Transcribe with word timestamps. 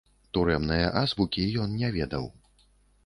Турэмнае 0.37 0.87
азбукі 1.03 1.45
ён 1.65 1.77
не 1.83 1.93
ведаў. 1.99 2.25